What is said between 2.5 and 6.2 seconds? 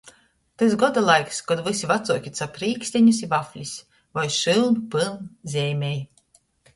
rīksteņus i vaflis voi šyun, pyn, zeimej.